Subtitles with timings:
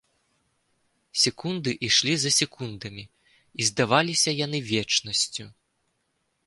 [1.23, 5.45] Секунды ішлі за секундамі і здаваліся яны вечнасцю.